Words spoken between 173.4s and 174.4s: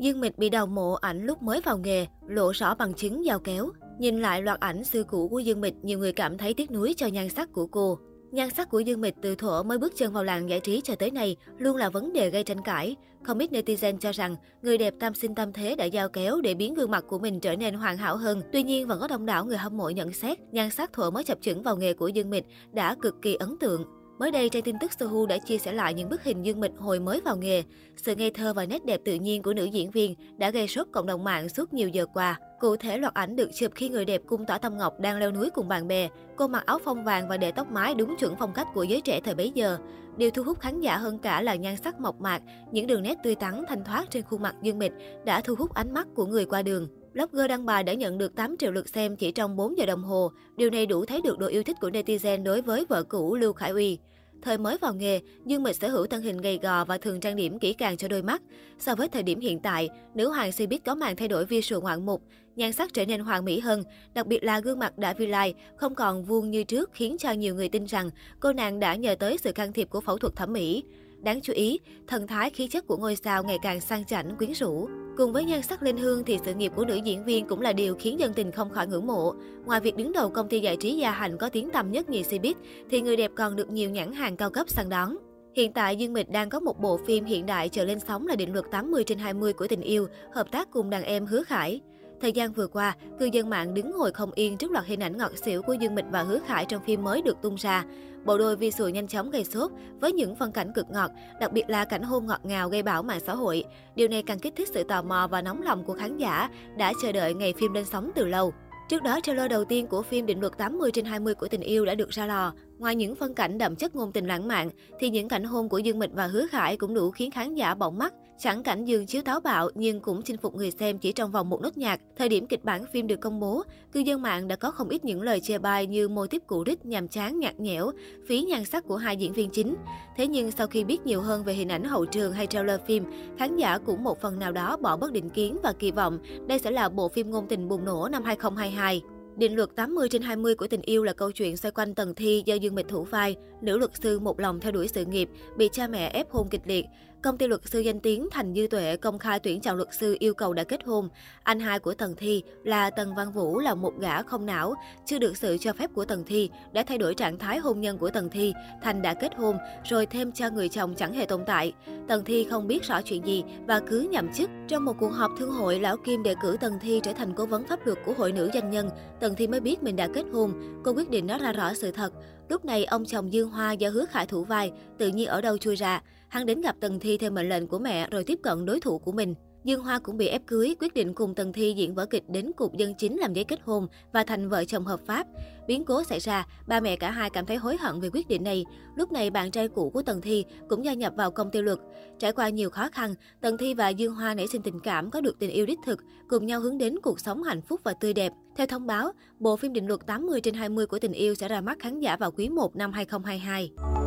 Hoa do hứa khải